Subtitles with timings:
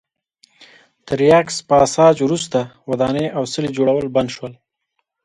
[1.07, 2.59] تر یاکس پاساج وروسته
[2.89, 4.53] ودانۍ او څلي جوړول بند شول.